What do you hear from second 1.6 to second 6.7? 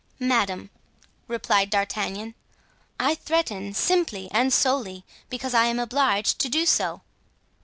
D'Artagnan, "I threaten simply and solely because I am obliged to do